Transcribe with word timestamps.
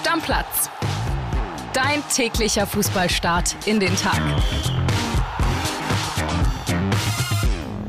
Stammplatz. 0.00 0.70
Dein 1.74 2.02
täglicher 2.08 2.66
Fußballstart 2.66 3.54
in 3.66 3.80
den 3.80 3.94
Tag. 3.96 4.18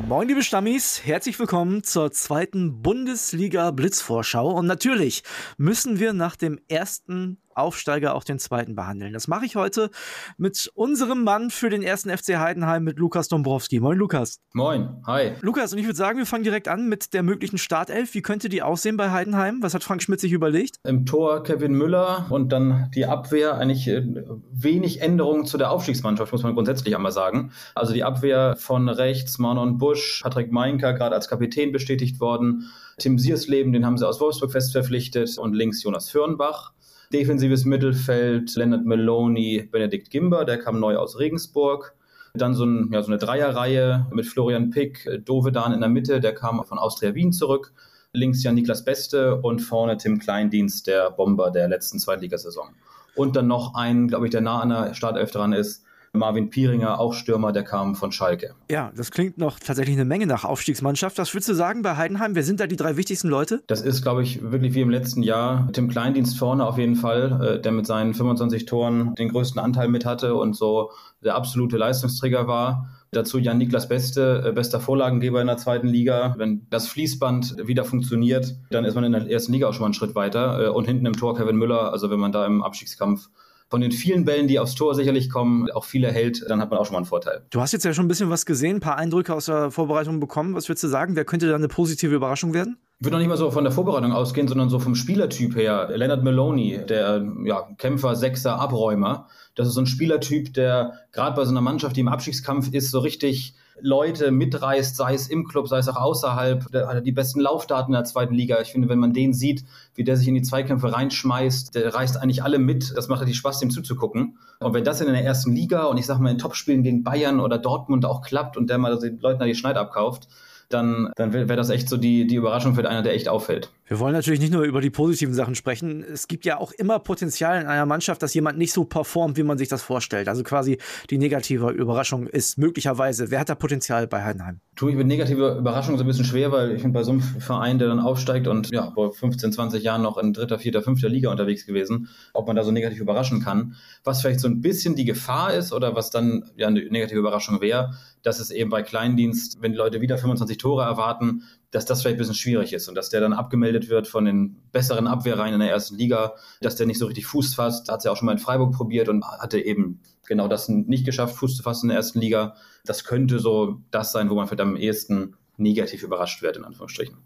Moin, 0.10 0.28
liebe 0.28 0.44
Stammis, 0.44 1.06
herzlich 1.06 1.40
willkommen 1.40 1.86
zur 1.86 2.12
zweiten 2.12 2.82
Bundesliga 2.82 3.72
Blitzvorschau. 3.72 4.50
Und 4.50 4.68
natürlich 4.68 5.24
müssen 5.56 6.00
wir 6.00 6.12
nach 6.12 6.36
dem 6.36 6.60
ersten 6.68 7.41
Aufsteiger 7.56 8.16
auch 8.16 8.24
den 8.24 8.40
zweiten 8.40 8.76
behandeln. 8.76 9.14
Das 9.14 9.28
mache 9.28 9.46
ich 9.46 9.56
heute 9.56 9.90
mit 10.38 10.72
unserem 10.74 11.24
Mann 11.24 11.50
für 11.50 11.70
den 11.70 11.84
ersten 11.84 12.10
FC 12.10 12.38
Heidenheim, 12.38 12.84
mit 12.84 12.98
Lukas 12.98 13.28
Dombrowski. 13.28 13.80
Moin, 13.80 13.98
Lukas. 13.98 14.40
Moin, 14.54 15.02
hi. 15.06 15.32
Lukas, 15.42 15.74
und 15.74 15.80
ich 15.80 15.86
würde 15.86 15.98
sagen, 15.98 16.18
wir 16.18 16.26
fangen 16.26 16.44
direkt 16.44 16.68
an 16.68 16.88
mit 16.88 17.14
der 17.14 17.24
möglichen 17.24 17.58
Startelf. 17.58 18.14
Wie 18.14 18.22
könnte 18.22 18.50
die 18.50 18.62
aussehen 18.62 18.98
bei 18.98 19.12
Heidenheim? 19.12 19.60
Was 19.62 19.74
hat 19.74 19.84
Frank 19.84 20.02
Schmidt 20.02 20.20
sich 20.20 20.32
überlegt? 20.32 20.78
Im 20.84 21.06
Tor 21.06 21.44
Kevin 21.44 21.74
Müller 21.74 22.28
und 22.30 22.52
dann 22.52 22.90
die 22.96 23.06
Abwehr. 23.06 23.58
Eigentlich 23.58 23.88
äh, 23.88 24.04
wenig 24.52 25.02
Änderungen 25.02 25.46
zu 25.46 25.58
der 25.58 25.72
Aufstiegsmannschaft, 25.72 26.32
muss 26.32 26.44
man 26.44 26.54
grundsätzlich 26.54 26.96
einmal 26.96 27.12
sagen. 27.12 27.52
Also 27.76 27.94
die 27.94 28.04
Abwehr 28.04 28.56
von 28.58 28.90
rechts, 28.90 29.40
Manon 29.40 29.78
Busch, 29.78 30.22
Patrick 30.24 30.52
Meinker, 30.52 30.94
gerade 30.94 31.16
als 31.16 31.28
Kapitän 31.28 31.72
bestätigt 31.72 32.20
worden. 32.20 32.70
Tim 32.98 33.18
Siersleben, 33.18 33.74
den 33.74 33.86
haben 33.86 33.98
sie 33.98 34.08
aus 34.08 34.20
Wolfsburg 34.20 34.52
fest 34.52 34.72
verpflichtet 34.72 35.38
und 35.38 35.54
links 35.54 35.82
Jonas 35.84 36.10
Fürnbach. 36.10 36.74
Defensives 37.14 37.66
Mittelfeld, 37.66 38.56
Leonard 38.56 38.86
Maloney, 38.86 39.68
Benedikt 39.72 40.10
Gimber, 40.10 40.46
der 40.46 40.58
kam 40.58 40.80
neu 40.80 40.98
aus 40.98 41.20
Regensburg. 41.20 41.96
Dann 42.34 42.54
so, 42.54 42.64
ein, 42.66 42.90
ja, 42.94 43.02
so 43.02 43.12
eine 43.12 43.18
Dreierreihe 43.18 44.08
mit 44.12 44.26
Florian 44.26 44.70
Pick, 44.70 45.26
Dovedan 45.26 45.74
in 45.74 45.82
der 45.82 45.90
Mitte, 45.90 46.22
der 46.22 46.34
kam 46.34 46.64
von 46.64 46.80
Austria 46.80 47.14
Wien 47.14 47.34
zurück. 47.34 47.74
Links 48.14 48.44
ja 48.44 48.52
Niklas 48.52 48.84
Beste 48.84 49.38
und 49.38 49.60
vorne 49.60 49.98
Tim 49.98 50.20
Kleindienst, 50.20 50.88
der 50.88 51.12
Bomber 51.12 51.52
der 51.52 51.68
letzten 51.68 52.00
Zweitligasaison. 52.00 52.70
Und 53.16 53.36
dann 53.36 53.48
noch 53.48 53.76
ein, 53.76 54.08
glaube 54.08 54.28
ich, 54.28 54.32
der 54.32 54.42
nah 54.42 54.62
an 54.62 54.70
der 54.70 54.94
Startelf 54.94 55.32
dran 55.32 55.54
ist, 55.54 55.84
Marvin 56.14 56.50
Pieringer, 56.50 57.00
auch 57.00 57.14
Stürmer, 57.14 57.54
der 57.54 57.64
kam 57.64 57.96
von 57.96 58.12
Schalke. 58.12 58.54
Ja, 58.70 58.92
das 58.96 59.12
klingt 59.12 59.38
noch 59.38 59.60
tatsächlich 59.60 59.96
eine 59.96 60.04
Menge 60.04 60.28
nach 60.28 60.44
Aufstiegsmannschaft. 60.44 61.18
Was 61.18 61.34
würdest 61.34 61.48
du 61.48 61.54
sagen 61.54 61.84
bei 61.84 61.96
Heidenheim? 61.96 62.36
Wer 62.36 62.44
sind 62.44 62.60
da 62.60 62.68
die 62.68 62.76
drei 62.76 62.98
wichtigsten 62.98 63.30
Leute? 63.30 63.64
Das 63.68 63.82
ist, 63.82 64.02
glaube 64.02 64.22
ich, 64.22 64.42
wirklich 64.42 64.74
wie 64.74 64.82
im 64.82 64.90
letzten 64.90 65.24
Jahr. 65.24 65.70
Tim 65.72 65.88
Kleindienst 65.88 66.38
vorne 66.38 66.66
auf 66.66 66.78
jeden 66.78 66.98
Fall, 66.98 67.58
äh, 67.58 67.62
der 67.62 67.72
mit 67.72 67.88
seinen 67.88 68.14
25 68.14 68.66
Toren 68.66 69.16
den 69.16 69.30
größten 69.30 69.62
Anteil 69.62 69.88
mit 69.88 70.06
hatte 70.06 70.36
und 70.36 70.54
so 70.54 70.92
der 71.24 71.36
absolute 71.36 71.78
Leistungsträger 71.78 72.46
war. 72.46 72.90
Dazu 73.12 73.38
Jan-Niklas 73.38 73.88
Beste, 73.88 74.44
äh, 74.48 74.52
bester 74.52 74.82
Vorlagengeber 74.82 75.40
in 75.40 75.48
der 75.48 75.58
zweiten 75.58 75.88
Liga. 75.88 76.36
Wenn 76.38 76.68
das 76.70 76.88
Fließband 76.90 77.68
wieder 77.68 77.86
funktioniert, 77.86 78.58
dann 78.70 78.84
ist 78.84 78.96
man 78.96 79.06
in 79.06 79.14
der 79.14 79.30
ersten 79.30 79.54
Liga 79.54 79.68
auch 79.68 79.74
schon 79.74 79.82
mal 79.82 79.88
einen 79.88 79.94
Schritt 79.94 80.16
weiter. 80.16 80.66
Äh, 80.66 80.70
und 80.70 80.86
hinten 80.86 81.06
im 81.06 81.14
Tor 81.14 81.38
Kevin 81.38 81.56
Müller, 81.56 81.94
also 81.94 82.10
wenn 82.10 82.20
man 82.20 82.34
da 82.34 82.46
im 82.46 82.62
Abstiegskampf 82.64 83.30
von 83.72 83.80
den 83.80 83.94
vielen 83.94 84.26
Bällen, 84.26 84.50
die 84.50 84.60
aufs 84.60 84.76
Tor 84.76 84.94
sicherlich 84.96 85.30
kommen, 85.30 85.72
auch 85.72 85.86
viele 85.86 86.12
hält, 86.12 86.44
dann 86.50 86.60
hat 86.60 86.70
man 86.70 86.78
auch 86.78 86.86
schon 86.86 86.92
mal 86.92 87.00
einen 87.00 87.06
Vorteil. 87.06 87.42
Du 87.52 87.62
hast 87.62 87.72
jetzt 87.72 87.86
ja 87.86 87.94
schon 87.94 88.06
ein 88.06 88.10
bisschen 88.10 88.30
was 88.30 88.46
gesehen, 88.46 88.78
ein 88.78 88.80
paar 88.82 88.98
Eindrücke 88.98 89.34
aus 89.34 89.46
der 89.46 89.72
Vorbereitung 89.72 90.20
bekommen. 90.20 90.54
Was 90.56 90.68
würdest 90.68 90.84
du 90.84 90.90
sagen? 90.90 91.16
Wer 91.16 91.24
könnte 91.24 91.48
da 91.48 91.56
eine 91.56 91.70
positive 91.70 92.14
Überraschung 92.14 92.54
werden? 92.54 92.78
Ich 93.00 93.06
würde 93.06 93.14
noch 93.14 93.20
nicht 93.20 93.30
mal 93.30 93.38
so 93.38 93.50
von 93.50 93.64
der 93.64 93.72
Vorbereitung 93.72 94.12
ausgehen, 94.12 94.50
sondern 94.50 94.70
so 94.70 94.78
vom 94.78 94.94
Spielertyp 94.94 95.56
her. 95.56 95.90
Leonard 95.96 96.22
Maloney, 96.22 96.82
der 96.88 97.26
ja, 97.46 97.66
Kämpfer, 97.78 98.16
Sechser, 98.16 98.60
Abräumer. 98.60 99.28
Das 99.56 99.70
ist 99.70 99.74
so 99.74 99.82
ein 99.82 99.88
Spielertyp, 99.88 100.54
der 100.54 100.94
gerade 101.14 101.38
bei 101.38 101.46
so 101.46 101.52
einer 101.52 101.62
Mannschaft, 101.62 101.96
die 101.96 102.02
im 102.02 102.10
Abstiegskampf 102.10 102.74
ist, 102.74 102.92
so 102.92 103.00
richtig 103.00 103.56
Leute 103.80 104.32
mitreißt, 104.32 104.96
sei 104.96 105.14
es 105.14 105.28
im 105.28 105.46
Club, 105.46 105.68
sei 105.68 105.78
es 105.78 105.88
auch 105.88 105.96
außerhalb. 105.96 106.72
Der 106.72 106.88
hat 106.88 107.06
die 107.06 107.12
besten 107.12 107.40
Laufdaten 107.40 107.94
in 107.94 107.98
der 107.98 108.04
zweiten 108.04 108.34
Liga. 108.34 108.60
Ich 108.62 108.72
finde, 108.72 108.90
wenn 108.90 109.00
man 109.00 109.14
den 109.14 109.34
sieht, 109.34 109.64
wie 109.96 110.04
der 110.04 110.18
sich 110.18 110.28
in 110.28 110.36
die 110.36 110.42
Zweikämpfe 110.42 110.94
reinschmeißt, 110.94 111.76
der 111.76 111.94
reißt 111.94 112.18
eigentlich 112.18 112.44
alle 112.44 112.60
mit. 112.60 112.94
Das 112.96 113.08
macht 113.08 113.22
richtig 113.22 113.38
Spaß, 113.38 113.60
dem 113.60 113.72
zuzugucken. 113.72 114.38
Und 114.60 114.74
wenn 114.74 114.84
das 114.84 115.02
in 115.02 115.12
der 115.12 115.24
ersten 115.24 115.54
Liga 115.54 115.86
und 115.86 115.98
ich 115.98 116.06
sag 116.06 116.20
mal 116.20 116.32
in 116.32 116.38
Topspielen 116.38 116.84
gegen 116.84 117.04
Bayern 117.04 117.40
oder 117.40 117.58
Dortmund 117.58 118.06
auch 118.06 118.22
klappt 118.22 118.58
und 118.58 118.70
der 118.70 118.78
mal 118.78 118.98
den 119.00 119.20
Leuten 119.20 119.44
die 119.44 119.56
Schneid 119.56 119.78
abkauft, 119.78 120.28
dann, 120.70 121.12
dann 121.16 121.34
wäre 121.34 121.56
das 121.56 121.70
echt 121.70 121.90
so 121.90 121.98
die, 121.98 122.28
die 122.28 122.36
Überraschung 122.36 122.76
für 122.76 122.88
einer, 122.88 123.02
der 123.02 123.14
echt 123.14 123.30
auffällt. 123.30 123.72
Wir 123.92 124.00
wollen 124.00 124.14
natürlich 124.14 124.40
nicht 124.40 124.54
nur 124.54 124.64
über 124.64 124.80
die 124.80 124.90
positiven 124.90 125.34
Sachen 125.34 125.54
sprechen. 125.54 126.02
Es 126.02 126.30
gibt 126.30 126.46
ja 126.46 126.58
auch 126.58 126.72
immer 126.72 126.98
Potenzial 127.00 127.60
in 127.60 127.68
einer 127.68 127.86
Mannschaft, 127.86 128.24
dass 128.24 128.34
jemand 128.34 128.58
nicht 128.58 128.72
so 128.72 128.86
performt, 128.86 129.36
wie 129.36 129.44
man 129.44 129.58
sich 129.58 129.68
das 129.68 129.82
vorstellt. 129.82 130.30
Also 130.30 130.44
quasi 130.44 130.78
die 131.10 131.18
negative 131.18 131.72
Überraschung 131.72 132.26
ist 132.26 132.58
möglicherweise, 132.58 133.32
wer 133.32 133.42
hat 133.42 133.50
da 133.50 133.56
Potenzial 133.56 134.08
bei 134.08 134.24
Heidenheim? 134.24 134.62
Tue 134.78 134.92
ich 134.92 134.96
mit 134.96 135.08
negativer 135.08 135.58
Überraschung 135.58 135.98
so 135.98 136.06
ein 136.06 136.08
bisschen 136.08 136.24
schwer, 136.24 136.54
weil 136.54 136.72
ich 136.72 136.84
bin 136.84 136.94
bei 136.94 137.04
so 137.04 137.12
einem 137.12 137.20
Verein, 137.20 137.80
der 137.80 137.90
dann 137.90 138.00
aufsteigt 138.00 138.48
und 138.48 138.72
ja, 138.72 138.92
vor 138.92 139.12
15, 139.12 139.52
20 139.52 139.84
Jahren 139.84 140.04
noch 140.04 140.18
in 140.18 140.32
dritter, 140.32 140.58
vierter, 140.58 140.82
fünfter 140.82 141.10
Liga 141.10 141.30
unterwegs 141.30 141.66
gewesen, 141.66 142.08
ob 142.32 142.48
man 142.48 142.56
da 142.56 142.64
so 142.64 142.72
negativ 142.72 143.02
überraschen 143.02 143.44
kann. 143.44 143.76
Was 144.06 144.22
vielleicht 144.22 144.40
so 144.40 144.48
ein 144.48 144.62
bisschen 144.62 144.96
die 144.96 145.04
Gefahr 145.04 145.54
ist 145.54 145.74
oder 145.74 145.98
was 145.98 146.12
dann 146.12 146.50
ja 146.56 146.68
eine 146.68 146.80
negative 146.86 147.20
Überraschung 147.20 147.60
wäre, 147.60 147.94
dass 148.24 148.40
es 148.40 148.52
eben 148.52 148.70
bei 148.70 148.84
Kleindienst, 148.84 149.62
wenn 149.62 149.74
die 149.74 149.78
Leute 149.78 150.00
wieder 150.00 150.18
25 150.18 150.58
Tore 150.58 150.84
erwarten, 150.84 151.44
dass 151.72 151.86
das 151.86 152.02
vielleicht 152.02 152.18
ein 152.18 152.20
bisschen 152.20 152.36
schwierig 152.36 152.74
ist 152.74 152.88
und 152.90 152.96
dass 152.96 153.10
der 153.10 153.22
dann 153.22 153.34
abgemeldet 153.34 153.90
wird 153.90 154.08
von 154.08 154.26
den 154.26 154.58
besseren 154.72 155.08
Abwehrreihen 155.08 155.54
in 155.54 155.62
der 155.62 155.70
ersten 155.70 155.98
Liga, 155.98 156.36
dass 156.62 156.76
der 156.76 156.86
nicht 156.86 157.00
so 157.00 157.06
richtig 157.06 157.26
Fuß 157.26 157.56
fasst. 157.56 157.90
Hat 157.90 158.00
es 158.00 158.04
ja 158.04 158.12
auch 158.12 158.18
schon 158.18 158.26
mal 158.26 158.34
in 158.34 158.38
Freiburg 158.38 158.74
probiert 158.74 159.08
und 159.08 159.26
hatte 159.26 159.60
eben 159.60 160.02
genau 160.28 160.48
das 160.48 160.68
nicht 160.70 161.06
geschafft, 161.06 161.36
Fuß 161.38 161.58
zu 161.58 161.64
fassen 161.64 161.86
in 161.86 161.90
der 161.90 161.98
ersten 161.98 162.20
Liga. 162.20 162.56
Das 162.86 163.06
könnte 163.06 163.40
so 163.40 163.82
das 163.90 164.12
sein, 164.12 164.30
wo 164.30 164.36
man 164.36 164.48
vielleicht 164.48 164.62
am 164.62 164.76
ehesten 164.76 165.36
negativ 165.58 166.04
überrascht 166.04 166.42
wird, 166.42 166.58
in 166.58 166.66
Anführungsstrichen. 166.66 167.18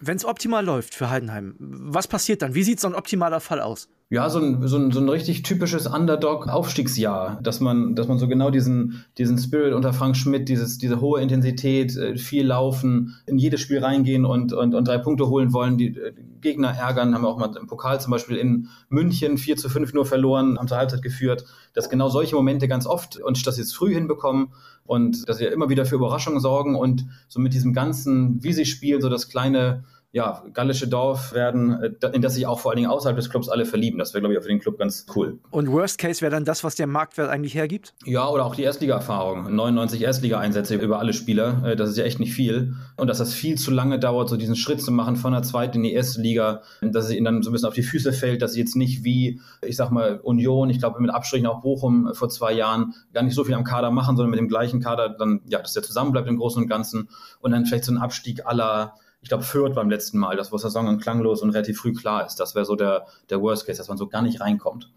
Wenn 0.00 0.16
es 0.16 0.24
optimal 0.24 0.64
läuft 0.64 0.94
für 0.94 1.08
Heidenheim, 1.08 1.54
was 1.58 2.06
passiert 2.06 2.42
dann? 2.42 2.54
Wie 2.54 2.62
sieht 2.62 2.80
so 2.80 2.88
ein 2.88 2.94
optimaler 2.94 3.40
Fall 3.40 3.60
aus? 3.60 3.88
Ja, 4.10 4.28
so 4.28 4.38
ein, 4.38 4.66
so 4.68 4.76
ein, 4.76 4.92
so 4.92 5.00
ein 5.00 5.08
richtig 5.08 5.42
typisches 5.42 5.86
Underdog-Aufstiegsjahr, 5.86 7.40
dass 7.42 7.60
man, 7.60 7.94
dass 7.96 8.06
man 8.06 8.18
so 8.18 8.28
genau 8.28 8.50
diesen, 8.50 9.04
diesen 9.16 9.38
Spirit 9.38 9.72
unter 9.72 9.92
Frank 9.92 10.16
Schmidt, 10.16 10.48
dieses, 10.48 10.78
diese 10.78 11.00
hohe 11.00 11.20
Intensität, 11.20 11.96
äh, 11.96 12.16
viel 12.16 12.46
laufen, 12.46 13.16
in 13.26 13.38
jedes 13.38 13.60
Spiel 13.60 13.78
reingehen 13.78 14.24
und, 14.24 14.52
und, 14.52 14.74
und 14.74 14.86
drei 14.86 14.98
Punkte 14.98 15.28
holen 15.28 15.52
wollen, 15.52 15.78
die, 15.78 15.96
äh, 15.96 16.12
Gegner 16.44 16.76
ärgern, 16.76 17.14
haben 17.14 17.22
wir 17.22 17.28
auch 17.28 17.38
mal 17.38 17.56
im 17.56 17.66
Pokal 17.66 18.00
zum 18.00 18.12
Beispiel 18.12 18.36
in 18.36 18.68
München 18.88 19.38
4 19.38 19.56
zu 19.56 19.68
5 19.68 19.94
nur 19.94 20.04
verloren, 20.04 20.58
haben 20.58 20.68
zur 20.68 20.76
Halbzeit 20.76 21.02
geführt, 21.02 21.46
dass 21.72 21.88
genau 21.88 22.08
solche 22.08 22.36
Momente 22.36 22.68
ganz 22.68 22.86
oft 22.86 23.16
und 23.16 23.44
dass 23.46 23.56
sie 23.56 23.62
es 23.62 23.72
früh 23.72 23.92
hinbekommen 23.92 24.52
und 24.84 25.28
dass 25.28 25.38
sie 25.38 25.46
immer 25.46 25.70
wieder 25.70 25.86
für 25.86 25.96
Überraschungen 25.96 26.38
sorgen 26.38 26.76
und 26.76 27.06
so 27.26 27.40
mit 27.40 27.54
diesem 27.54 27.72
ganzen, 27.72 28.44
wie 28.44 28.52
sie 28.52 28.66
spielen, 28.66 29.00
so 29.00 29.08
das 29.08 29.28
kleine 29.28 29.84
ja, 30.14 30.44
gallische 30.52 30.86
Dorf 30.86 31.32
werden, 31.32 31.72
äh, 32.00 32.10
in 32.12 32.22
das 32.22 32.34
sich 32.34 32.46
auch 32.46 32.60
vor 32.60 32.70
allen 32.70 32.76
Dingen 32.76 32.88
außerhalb 32.88 33.16
des 33.16 33.30
Clubs 33.30 33.48
alle 33.48 33.66
verlieben. 33.66 33.98
Das 33.98 34.14
wäre, 34.14 34.20
glaube 34.20 34.34
ich, 34.34 34.38
auch 34.38 34.44
für 34.44 34.48
den 34.48 34.60
Club 34.60 34.78
ganz 34.78 35.06
cool. 35.16 35.40
Und 35.50 35.72
Worst 35.72 35.98
Case 35.98 36.22
wäre 36.22 36.30
dann 36.30 36.44
das, 36.44 36.62
was 36.62 36.76
der 36.76 36.86
Marktwert 36.86 37.28
eigentlich 37.28 37.56
hergibt? 37.56 37.94
Ja, 38.04 38.28
oder 38.28 38.46
auch 38.46 38.54
die 38.54 38.62
Erstliga-Erfahrung. 38.62 39.52
99 39.52 40.02
Erstliga-Einsätze 40.02 40.76
über 40.76 41.00
alle 41.00 41.12
Spieler. 41.14 41.64
Äh, 41.66 41.74
das 41.74 41.90
ist 41.90 41.98
ja 41.98 42.04
echt 42.04 42.20
nicht 42.20 42.32
viel. 42.32 42.76
Und 42.96 43.08
dass 43.08 43.18
das 43.18 43.34
viel 43.34 43.58
zu 43.58 43.72
lange 43.72 43.98
dauert, 43.98 44.28
so 44.28 44.36
diesen 44.36 44.54
Schritt 44.54 44.80
zu 44.80 44.92
machen 44.92 45.16
von 45.16 45.32
der 45.32 45.42
zweiten 45.42 45.78
in 45.78 45.82
die 45.82 45.92
erste 45.92 46.20
Liga, 46.20 46.62
dass 46.80 47.06
es 47.06 47.10
ihnen 47.10 47.24
dann 47.24 47.42
so 47.42 47.50
ein 47.50 47.52
bisschen 47.52 47.66
auf 47.66 47.74
die 47.74 47.82
Füße 47.82 48.12
fällt, 48.12 48.40
dass 48.40 48.52
sie 48.52 48.60
jetzt 48.60 48.76
nicht 48.76 49.02
wie, 49.02 49.40
ich 49.62 49.74
sag 49.74 49.90
mal, 49.90 50.20
Union, 50.20 50.70
ich 50.70 50.78
glaube 50.78 51.02
mit 51.02 51.10
Abstrichen 51.10 51.48
auch 51.48 51.60
Bochum 51.60 52.10
vor 52.14 52.28
zwei 52.28 52.52
Jahren, 52.52 52.94
gar 53.12 53.24
nicht 53.24 53.34
so 53.34 53.42
viel 53.42 53.54
am 53.54 53.64
Kader 53.64 53.90
machen, 53.90 54.16
sondern 54.16 54.30
mit 54.30 54.38
dem 54.38 54.48
gleichen 54.48 54.78
Kader 54.78 55.08
dann, 55.08 55.40
ja, 55.48 55.58
dass 55.58 55.72
der 55.72 55.82
zusammenbleibt 55.82 56.28
im 56.28 56.36
Großen 56.36 56.62
und 56.62 56.68
Ganzen 56.68 57.08
und 57.40 57.50
dann 57.50 57.66
vielleicht 57.66 57.84
so 57.84 57.92
ein 57.92 57.98
Abstieg 57.98 58.46
aller 58.46 58.94
ich 59.24 59.30
glaube, 59.30 59.42
Fürth 59.42 59.74
beim 59.74 59.88
letzten 59.88 60.18
Mal, 60.18 60.36
das 60.36 60.52
wo 60.52 60.58
Saison 60.58 60.98
klanglos 60.98 61.40
und 61.40 61.48
relativ 61.48 61.78
früh 61.78 61.94
klar 61.94 62.26
ist. 62.26 62.36
Das 62.36 62.54
wäre 62.54 62.66
so 62.66 62.76
der, 62.76 63.06
der 63.30 63.40
Worst 63.40 63.64
Case, 63.64 63.78
dass 63.78 63.88
man 63.88 63.96
so 63.96 64.06
gar 64.06 64.20
nicht 64.20 64.42
reinkommt. 64.42 64.90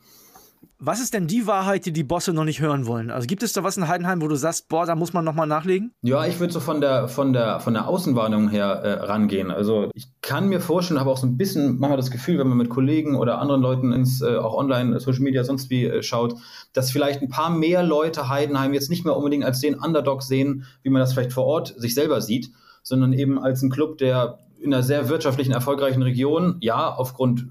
Was 0.79 0.99
ist 0.99 1.13
denn 1.13 1.27
die 1.27 1.47
Wahrheit, 1.47 1.85
die 1.85 1.93
die 1.93 2.03
Bosse 2.03 2.33
noch 2.33 2.43
nicht 2.43 2.59
hören 2.59 2.85
wollen? 2.85 3.09
Also 3.09 3.25
gibt 3.25 3.41
es 3.41 3.53
da 3.53 3.63
was 3.63 3.77
in 3.77 3.87
Heidenheim, 3.87 4.21
wo 4.21 4.27
du 4.27 4.35
sagst, 4.35 4.67
boah, 4.67 4.85
da 4.85 4.95
muss 4.95 5.13
man 5.13 5.23
nochmal 5.23 5.47
nachlegen? 5.47 5.93
Ja, 6.01 6.25
ich 6.25 6.41
würde 6.41 6.51
so 6.51 6.59
von 6.59 6.81
der, 6.81 7.07
von, 7.07 7.31
der, 7.31 7.61
von 7.61 7.73
der 7.73 7.87
Außenwarnung 7.87 8.49
her 8.49 8.67
äh, 8.83 9.05
rangehen. 9.05 9.49
Also 9.49 9.89
ich 9.95 10.09
kann 10.21 10.49
mir 10.49 10.59
vorstellen, 10.59 10.99
habe 10.99 11.09
auch 11.09 11.17
so 11.17 11.25
ein 11.25 11.37
bisschen 11.37 11.79
manchmal 11.79 11.97
das 11.97 12.11
Gefühl, 12.11 12.37
wenn 12.37 12.49
man 12.49 12.57
mit 12.57 12.69
Kollegen 12.69 13.15
oder 13.15 13.39
anderen 13.39 13.61
Leuten 13.61 13.93
ins 13.93 14.21
äh, 14.21 14.35
auch 14.35 14.53
online, 14.53 14.99
Social 14.99 15.21
Media, 15.23 15.45
sonst 15.45 15.69
wie 15.69 15.85
äh, 15.85 16.03
schaut, 16.03 16.35
dass 16.73 16.91
vielleicht 16.91 17.21
ein 17.21 17.29
paar 17.29 17.49
mehr 17.49 17.81
Leute 17.81 18.27
Heidenheim 18.27 18.73
jetzt 18.73 18.89
nicht 18.89 19.05
mehr 19.05 19.15
unbedingt 19.15 19.45
als 19.45 19.61
den 19.61 19.75
Underdog 19.75 20.21
sehen, 20.21 20.65
wie 20.83 20.89
man 20.89 20.99
das 20.99 21.13
vielleicht 21.13 21.33
vor 21.33 21.45
Ort 21.45 21.73
sich 21.77 21.95
selber 21.95 22.19
sieht, 22.19 22.51
sondern 22.87 23.11
eben 23.11 23.37
als 23.37 23.61
ein 23.61 23.69
Club, 23.69 23.97
der 23.97 24.39
in 24.59 24.73
einer 24.73 24.81
sehr 24.81 25.09
wirtschaftlichen, 25.09 25.51
erfolgreichen 25.51 26.01
Region, 26.01 26.55
ja, 26.61 26.89
aufgrund 26.89 27.47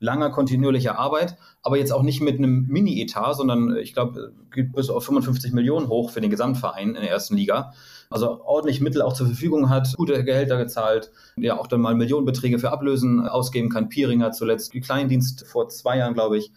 langer 0.00 0.30
kontinuierlicher 0.30 0.98
Arbeit, 0.98 1.36
aber 1.62 1.76
jetzt 1.76 1.92
auch 1.92 2.02
nicht 2.02 2.20
mit 2.20 2.38
einem 2.38 2.66
Mini-Etat, 2.66 3.34
sondern 3.34 3.76
ich 3.76 3.92
glaube, 3.92 4.32
geht 4.50 4.72
bis 4.72 4.90
auf 4.90 5.04
55 5.04 5.52
Millionen 5.52 5.88
hoch 5.88 6.10
für 6.10 6.20
den 6.20 6.30
Gesamtverein 6.30 6.88
in 6.88 7.02
der 7.02 7.10
ersten 7.10 7.36
Liga. 7.36 7.72
Also 8.08 8.42
ordentlich 8.42 8.80
Mittel 8.80 9.02
auch 9.02 9.12
zur 9.12 9.26
Verfügung 9.26 9.68
hat, 9.68 9.94
gute 9.96 10.24
Gehälter 10.24 10.56
gezahlt, 10.56 11.12
ja 11.36 11.56
auch 11.56 11.68
dann 11.68 11.82
mal 11.82 11.94
Millionenbeträge 11.94 12.58
für 12.58 12.72
Ablösen 12.72 13.28
ausgeben 13.28 13.68
kann. 13.68 13.90
Pieringer 13.90 14.32
zuletzt, 14.32 14.74
die 14.74 14.80
Kleindienst 14.80 15.46
vor 15.46 15.68
zwei 15.68 15.98
Jahren, 15.98 16.14
glaube 16.14 16.38
ich 16.38 16.50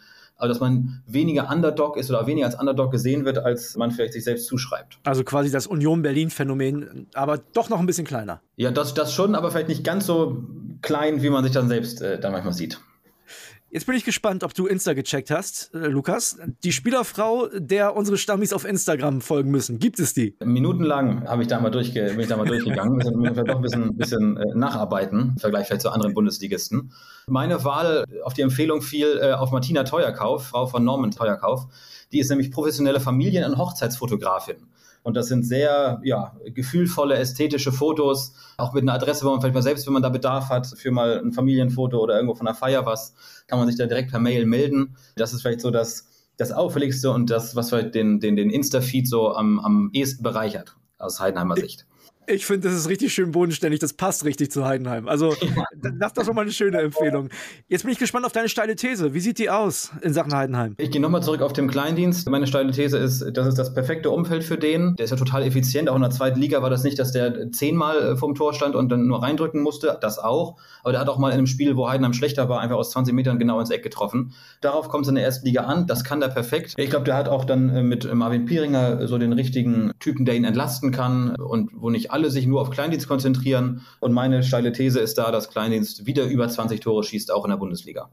aber 0.44 0.50
dass 0.50 0.60
man 0.60 1.02
weniger 1.08 1.50
Underdog 1.50 1.96
ist 1.96 2.10
oder 2.10 2.28
weniger 2.28 2.46
als 2.46 2.60
Underdog 2.60 2.92
gesehen 2.92 3.24
wird, 3.24 3.38
als 3.38 3.78
man 3.78 3.92
vielleicht 3.92 4.12
sich 4.12 4.26
selbst 4.26 4.46
zuschreibt. 4.48 5.00
Also 5.06 5.24
quasi 5.24 5.50
das 5.50 5.68
Union 5.68 6.02
Berlin-Phänomen, 6.02 7.08
aber 7.14 7.38
doch 7.54 7.70
noch 7.70 7.80
ein 7.80 7.86
bisschen 7.86 8.06
kleiner. 8.06 8.42
Ja, 8.58 8.70
das, 8.70 8.94
das 8.94 9.14
schon, 9.14 9.36
aber 9.36 9.52
vielleicht 9.52 9.70
nicht 9.70 9.86
ganz 9.86 10.06
so 10.06 10.44
klein, 10.82 11.24
wie 11.24 11.30
man 11.30 11.46
sich 11.46 11.54
dann 11.54 11.70
selbst 11.70 12.02
äh, 12.02 12.20
dann 12.20 12.34
manchmal 12.34 12.54
sieht. 12.54 12.82
Jetzt 13.74 13.88
bin 13.88 13.96
ich 13.96 14.06
gespannt, 14.06 14.44
ob 14.44 14.54
du 14.54 14.68
Insta 14.68 14.94
gecheckt 14.94 15.32
hast, 15.32 15.74
äh, 15.74 15.88
Lukas. 15.88 16.38
Die 16.64 16.72
Spielerfrau, 16.72 17.48
der 17.56 17.96
unsere 17.96 18.20
Stammis 18.20 18.54
auf 18.54 18.66
Instagram 18.66 19.20
folgen 19.20 19.50
müssen, 19.50 19.80
gibt 19.80 19.98
es 19.98 20.14
die? 20.14 20.38
Minutenlang 20.46 21.28
ich 21.42 21.48
da 21.48 21.60
mal 21.60 21.72
durchge 21.72 22.04
bin 22.12 22.20
ich 22.20 22.28
da 22.28 22.38
mal 22.38 22.46
durchgegangen. 22.46 23.00
Wir 23.00 23.12
müssen 23.18 23.34
vielleicht 23.34 23.50
doch 23.50 23.56
ein 23.56 23.62
bisschen, 23.64 23.98
bisschen 23.98 24.38
äh, 24.38 24.54
nacharbeiten, 24.54 25.32
im 25.34 25.38
Vergleich 25.40 25.66
vielleicht 25.66 25.82
zu 25.82 25.90
anderen 25.90 26.14
Bundesligisten. 26.14 26.92
Meine 27.26 27.64
Wahl 27.64 28.06
auf 28.24 28.36
die 28.36 28.44
Empfehlung 28.44 28.84
fiel 28.84 29.20
äh, 29.20 29.32
auf 29.32 29.52
Martina 29.52 29.84
Teuerkauf, 29.86 30.50
Frau 30.50 30.68
von 30.68 30.84
Norman 30.84 31.10
Teuerkauf. 31.10 31.66
Die 32.12 32.20
ist 32.20 32.30
nämlich 32.30 32.52
professionelle 32.52 33.00
Familien- 33.00 33.52
und 33.52 33.58
Hochzeitsfotografin. 33.58 34.68
Und 35.04 35.18
das 35.18 35.28
sind 35.28 35.44
sehr 35.44 36.00
ja, 36.04 36.36
gefühlvolle, 36.46 37.16
ästhetische 37.16 37.74
Fotos, 37.74 38.34
auch 38.58 38.74
mit 38.74 38.84
einer 38.84 38.94
Adresse, 38.94 39.26
wo 39.26 39.32
man 39.32 39.42
vielleicht 39.42 39.54
mal 39.54 39.62
selbst, 39.62 39.86
wenn 39.86 39.94
man 39.94 40.02
da 40.02 40.10
Bedarf 40.10 40.50
hat, 40.50 40.66
für 40.66 40.92
mal 40.92 41.20
ein 41.20 41.34
Familienfoto 41.34 42.00
oder 42.00 42.16
irgendwo 42.16 42.36
von 42.36 42.48
einer 42.48 42.56
Feier 42.56 42.86
was, 42.86 43.14
kann 43.48 43.60
man 43.60 43.68
sich 43.68 43.78
da 43.78 43.86
direkt 43.86 44.12
per 44.12 44.20
Mail 44.20 44.46
melden. 44.46 44.96
Das 45.16 45.34
ist 45.34 45.42
vielleicht 45.42 45.62
so 45.62 45.72
das, 45.72 46.08
das 46.38 46.54
Auffälligste 46.54 47.12
und 47.12 47.30
das, 47.30 47.56
was 47.56 47.70
vielleicht 47.70 47.96
den, 47.96 48.22
den, 48.22 48.38
den 48.38 48.50
Insta-Feed 48.50 49.08
so 49.08 49.34
am, 49.34 49.60
am 49.60 49.90
ehesten 49.94 50.24
bereichert, 50.24 50.78
aus 50.98 51.20
Heidenheimer 51.20 51.58
Sicht. 51.58 51.86
Ich 52.28 52.46
finde, 52.46 52.68
das 52.68 52.78
ist 52.78 52.90
richtig 52.90 53.14
schön 53.14 53.32
bodenständig. 53.32 53.80
Das 53.80 53.94
passt 53.94 54.26
richtig 54.26 54.52
zu 54.52 54.66
Heidenheim. 54.66 55.08
Also, 55.08 55.36
das, 56.00 56.14
das 56.14 56.28
war 56.28 56.34
mal 56.34 56.42
eine 56.42 56.52
schöne 56.52 56.80
Empfehlung. 56.80 57.30
Jetzt 57.68 57.84
bin 57.84 57.92
ich 57.92 58.00
gespannt 58.00 58.26
auf 58.26 58.32
deine 58.32 58.50
steile 58.50 58.76
These. 58.76 59.14
Wie 59.14 59.20
sieht 59.20 59.40
die 59.40 59.50
aus 59.50 59.92
in 60.02 60.14
Sachen 60.14 60.34
Heidenheim? 60.34 60.76
Ich 60.78 60.92
gehe 60.92 61.02
nochmal 61.02 61.24
zurück 61.24 61.42
auf 61.42 61.54
den 61.54 61.68
Kleindienst. 61.68 62.30
Meine 62.30 62.48
steile 62.48 62.72
These 62.72 62.98
ist, 62.98 63.26
das 63.34 63.48
ist 63.48 63.58
das 63.58 63.74
perfekte 63.74 64.10
Umfeld 64.10 64.44
für 64.44 64.58
den. 64.58 64.96
Der 64.96 65.06
ist 65.06 65.12
ja 65.12 65.18
total 65.18 65.44
effizient. 65.44 65.90
Auch 65.90 65.96
in 65.96 66.02
der 66.02 66.12
zweiten 66.12 66.40
Liga 66.40 66.62
war 66.62 66.70
das 66.70 66.84
nicht, 66.84 66.98
dass 67.00 67.12
der 67.12 67.52
zehnmal 67.52 68.14
äh, 68.14 68.16
vom 68.16 68.36
Tor 68.36 68.54
stand 68.54 68.76
und 68.76 68.90
dann 68.90 69.08
nur 69.08 69.22
reindrücken 69.22 69.62
musste. 69.62 69.98
Das 70.00 70.20
auch. 70.20 70.58
Aber 70.84 70.92
der 70.92 71.02
hat 71.02 71.10
auch 71.10 71.18
mal 71.18 71.30
in 71.30 71.38
einem 71.38 71.48
Spiel, 71.48 71.76
wo 71.76 71.90
Heidenheim 71.90 72.14
schlechter 72.14 72.48
war, 72.50 72.62
einfach 72.62 72.78
aus 72.78 72.92
20 72.92 73.14
Metern 73.14 73.40
genau 73.40 73.60
ins 73.60 73.70
Eck 73.70 73.84
getroffen. 73.84 74.34
Darauf 74.62 74.90
kommt 74.90 75.06
es 75.06 75.10
in 75.10 75.16
der 75.16 75.24
ersten 75.24 75.46
Liga 75.46 75.62
an. 75.64 75.88
Das 75.88 76.04
kann 76.04 76.20
der 76.20 76.30
perfekt. 76.30 76.74
Ich 76.78 76.90
glaube, 76.90 77.06
der 77.06 77.16
hat 77.16 77.28
auch 77.28 77.46
dann 77.46 77.70
äh, 77.70 77.84
mit 77.84 78.12
Marvin 78.14 78.46
Pieringer 78.46 79.08
so 79.08 79.18
den 79.18 79.34
richtigen 79.34 79.92
Typen, 80.00 80.26
der 80.26 80.36
ihn 80.36 80.46
entlasten 80.46 80.92
kann 80.92 81.36
und 81.36 81.72
wo 81.74 81.90
nicht 81.90 82.13
alle 82.14 82.30
sich 82.30 82.46
nur 82.46 82.62
auf 82.62 82.70
Kleindienst 82.70 83.08
konzentrieren. 83.08 83.82
Und 84.00 84.14
meine 84.14 84.44
steile 84.44 84.72
These 84.72 85.00
ist 85.00 85.18
da, 85.18 85.32
dass 85.32 85.50
Kleindienst 85.50 86.06
wieder 86.06 86.26
über 86.26 86.48
20 86.48 86.80
Tore 86.80 87.04
schießt, 87.04 87.32
auch 87.32 87.44
in 87.44 87.50
der 87.50 87.58
Bundesliga. 87.58 88.10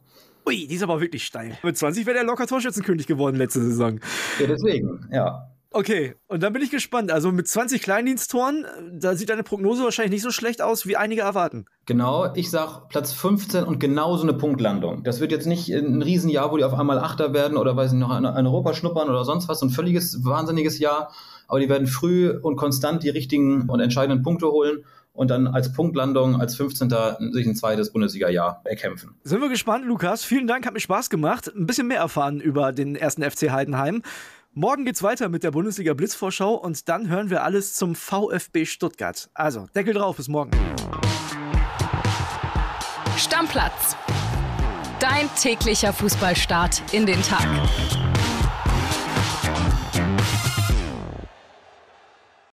Ui, 0.47 0.67
die 0.67 0.75
ist 0.75 0.83
aber 0.83 1.01
wirklich 1.01 1.25
steil. 1.25 1.59
Mit 1.63 1.77
20 1.77 2.07
wäre 2.07 2.15
der 2.15 2.25
locker 2.25 2.47
Torschützenkönig 2.47 3.07
geworden 3.07 3.37
letzte 3.37 3.63
Saison. 3.63 4.01
Ja, 4.41 4.47
deswegen, 4.47 5.07
ja. 5.13 5.47
Okay, 5.73 6.17
und 6.27 6.43
dann 6.43 6.53
bin 6.53 6.63
ich 6.63 6.71
gespannt. 6.71 7.13
Also 7.13 7.31
mit 7.31 7.47
20 7.47 7.81
Kleindiensttoren, 7.81 8.67
da 8.93 9.15
sieht 9.15 9.29
deine 9.29 9.45
Prognose 9.45 9.85
wahrscheinlich 9.85 10.11
nicht 10.11 10.23
so 10.23 10.33
schlecht 10.33 10.63
aus, 10.63 10.85
wie 10.85 10.97
einige 10.97 11.21
erwarten. 11.21 11.67
Genau, 11.87 12.35
ich 12.35 12.51
sag 12.51 12.89
Platz 12.89 13.13
15 13.13 13.63
und 13.63 13.79
genau 13.79 14.17
so 14.17 14.25
eine 14.25 14.35
Punktlandung. 14.35 15.05
Das 15.05 15.21
wird 15.21 15.31
jetzt 15.31 15.47
nicht 15.47 15.69
ein 15.69 16.03
Riesenjahr, 16.03 16.51
wo 16.51 16.57
die 16.57 16.65
auf 16.65 16.75
einmal 16.75 16.99
Achter 16.99 17.33
werden 17.35 17.57
oder 17.57 17.77
weiß 17.77 17.93
ich 17.93 17.99
noch 17.99 18.17
in 18.19 18.25
Europa 18.27 18.75
schnuppern 18.75 19.09
oder 19.09 19.25
sonst 19.25 19.49
was, 19.49 19.63
ein 19.63 19.71
völliges 19.71 20.25
wahnsinniges 20.25 20.81
Jahr. 20.81 21.13
Aber 21.51 21.59
die 21.59 21.69
werden 21.69 21.89
früh 21.89 22.31
und 22.31 22.55
konstant 22.55 23.03
die 23.03 23.09
richtigen 23.09 23.69
und 23.69 23.81
entscheidenden 23.81 24.23
Punkte 24.23 24.47
holen 24.47 24.85
und 25.13 25.33
dann 25.33 25.49
als 25.49 25.73
Punktlandung, 25.73 26.41
als 26.41 26.55
15. 26.55 26.89
sich 27.33 27.45
ein 27.45 27.57
zweites 27.57 27.93
Bundesliga-Jahr 27.93 28.61
erkämpfen. 28.65 29.17
Sind 29.25 29.41
wir 29.41 29.49
gespannt, 29.49 29.85
Lukas. 29.85 30.23
Vielen 30.23 30.47
Dank, 30.47 30.65
hat 30.65 30.75
mir 30.75 30.81
Spaß 30.81 31.11
gemacht. 31.11 31.51
Ein 31.53 31.67
bisschen 31.67 31.89
mehr 31.89 31.99
erfahren 31.99 32.41
über 32.41 32.73
den 32.73 32.95
ersten 32.95 33.29
FC 33.29 33.51
Heidenheim. 33.51 34.03
Morgen 34.53 34.85
geht's 34.85 35.03
weiter 35.03 35.29
mit 35.29 35.43
der 35.43 35.51
Bundesliga 35.51 35.93
Blitzvorschau 35.93 36.55
und 36.55 36.89
dann 36.89 37.09
hören 37.09 37.31
wir 37.31 37.43
alles 37.43 37.75
zum 37.75 37.97
VfB 37.97 38.65
Stuttgart. 38.65 39.29
Also, 39.35 39.67
Deckel 39.75 39.95
drauf, 39.95 40.19
bis 40.19 40.29
morgen. 40.29 40.53
Stammplatz. 43.17 43.97
Dein 45.01 45.29
täglicher 45.35 45.93
Fußballstart 45.93 46.95
in 46.95 47.07
den 47.07 47.21
Tag. 47.23 47.49